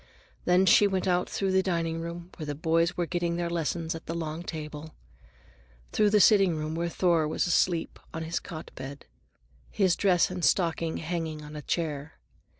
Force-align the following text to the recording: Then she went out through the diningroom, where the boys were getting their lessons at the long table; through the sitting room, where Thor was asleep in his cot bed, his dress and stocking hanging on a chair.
Then 0.45 0.65
she 0.65 0.87
went 0.87 1.07
out 1.07 1.29
through 1.29 1.51
the 1.51 1.61
diningroom, 1.61 2.31
where 2.35 2.47
the 2.47 2.55
boys 2.55 2.97
were 2.97 3.05
getting 3.05 3.35
their 3.35 3.51
lessons 3.51 3.93
at 3.93 4.07
the 4.07 4.15
long 4.15 4.41
table; 4.41 4.95
through 5.91 6.09
the 6.09 6.19
sitting 6.19 6.55
room, 6.55 6.73
where 6.73 6.89
Thor 6.89 7.27
was 7.27 7.45
asleep 7.45 7.99
in 8.11 8.23
his 8.23 8.39
cot 8.39 8.71
bed, 8.73 9.05
his 9.69 9.95
dress 9.95 10.31
and 10.31 10.43
stocking 10.43 10.97
hanging 10.97 11.43
on 11.43 11.55
a 11.55 11.61
chair. 11.61 12.13